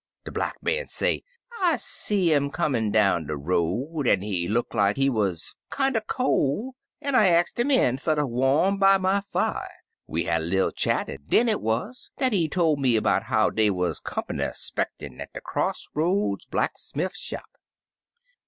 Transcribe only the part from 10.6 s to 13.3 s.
chat, an' den it wuz dat he tol' me 'bout